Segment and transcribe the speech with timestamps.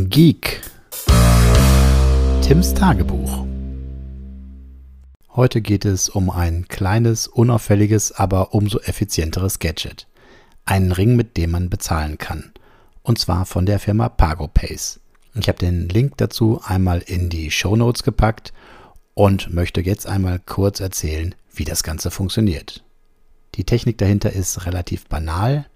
[0.00, 0.60] Geek.
[2.40, 3.44] Tims Tagebuch.
[5.30, 10.06] Heute geht es um ein kleines, unauffälliges, aber umso effizienteres Gadget.
[10.64, 12.52] Einen Ring, mit dem man bezahlen kann.
[13.02, 15.00] Und zwar von der Firma PagoPace.
[15.34, 18.52] Ich habe den Link dazu einmal in die Show Notes gepackt
[19.14, 22.84] und möchte jetzt einmal kurz erzählen, wie das Ganze funktioniert.
[23.56, 25.66] Die Technik dahinter ist relativ banal.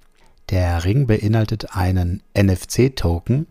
[0.49, 3.49] Der Ring beinhaltet einen NFC-Token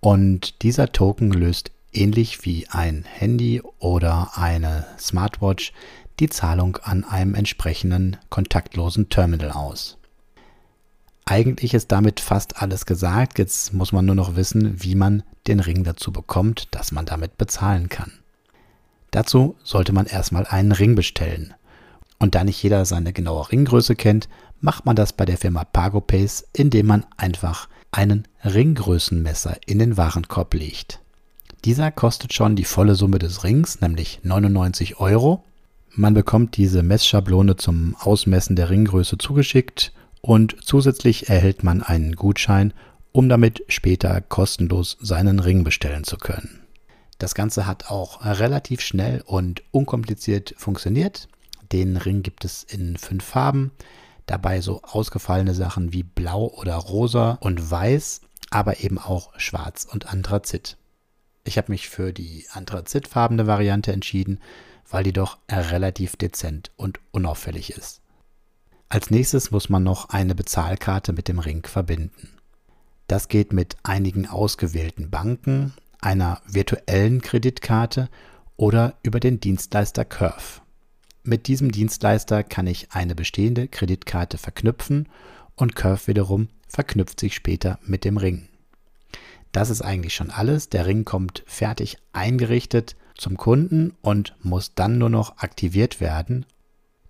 [0.00, 5.72] und dieser Token löst ähnlich wie ein Handy oder eine Smartwatch
[6.18, 9.98] die Zahlung an einem entsprechenden kontaktlosen Terminal aus.
[11.24, 15.60] Eigentlich ist damit fast alles gesagt, jetzt muss man nur noch wissen, wie man den
[15.60, 18.12] Ring dazu bekommt, dass man damit bezahlen kann.
[19.10, 21.54] Dazu sollte man erstmal einen Ring bestellen.
[22.18, 24.28] Und da nicht jeder seine genaue Ringgröße kennt,
[24.60, 30.54] macht man das bei der Firma PagoPace, indem man einfach einen Ringgrößenmesser in den Warenkorb
[30.54, 31.00] legt.
[31.64, 35.44] Dieser kostet schon die volle Summe des Rings, nämlich 99 Euro.
[35.90, 42.72] Man bekommt diese Messschablone zum Ausmessen der Ringgröße zugeschickt und zusätzlich erhält man einen Gutschein,
[43.12, 46.60] um damit später kostenlos seinen Ring bestellen zu können.
[47.18, 51.28] Das Ganze hat auch relativ schnell und unkompliziert funktioniert.
[51.72, 53.72] Den Ring gibt es in fünf Farben.
[54.30, 60.06] Dabei so ausgefallene Sachen wie blau oder rosa und weiß, aber eben auch schwarz und
[60.06, 60.76] Anthrazit.
[61.42, 64.38] Ich habe mich für die anthrazitfarbene Variante entschieden,
[64.88, 68.02] weil die doch relativ dezent und unauffällig ist.
[68.88, 72.28] Als nächstes muss man noch eine Bezahlkarte mit dem Ring verbinden.
[73.08, 78.08] Das geht mit einigen ausgewählten Banken, einer virtuellen Kreditkarte
[78.56, 80.60] oder über den Dienstleister Curve.
[81.22, 85.08] Mit diesem Dienstleister kann ich eine bestehende Kreditkarte verknüpfen
[85.54, 88.48] und Curve wiederum verknüpft sich später mit dem Ring.
[89.52, 90.70] Das ist eigentlich schon alles.
[90.70, 96.46] Der Ring kommt fertig eingerichtet zum Kunden und muss dann nur noch aktiviert werden.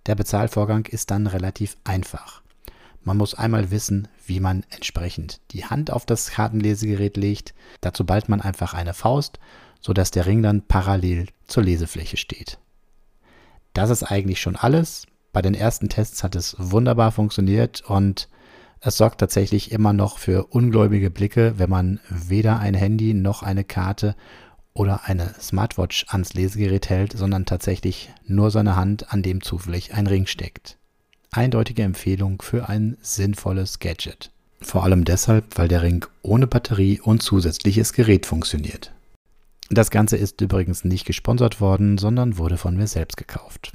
[0.07, 2.41] Der Bezahlvorgang ist dann relativ einfach.
[3.03, 7.53] Man muss einmal wissen, wie man entsprechend die Hand auf das Kartenlesegerät legt.
[7.79, 9.39] Dazu ballt man einfach eine Faust,
[9.79, 12.59] sodass der Ring dann parallel zur Lesefläche steht.
[13.73, 15.05] Das ist eigentlich schon alles.
[15.33, 18.27] Bei den ersten Tests hat es wunderbar funktioniert und
[18.81, 23.63] es sorgt tatsächlich immer noch für ungläubige Blicke, wenn man weder ein Handy noch eine
[23.63, 24.15] Karte
[24.73, 30.07] oder eine Smartwatch ans Lesegerät hält, sondern tatsächlich nur seine Hand, an dem zufällig ein
[30.07, 30.77] Ring steckt.
[31.31, 34.31] Eindeutige Empfehlung für ein sinnvolles Gadget.
[34.61, 38.91] Vor allem deshalb, weil der Ring ohne Batterie und zusätzliches Gerät funktioniert.
[39.73, 43.71] Das Ganze ist übrigens nicht gesponsert worden, sondern wurde von mir selbst gekauft.